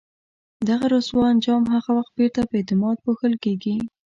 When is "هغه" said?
1.73-1.91